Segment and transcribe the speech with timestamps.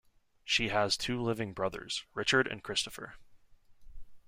[0.43, 3.17] She has two living brothers, Richard and Christopher.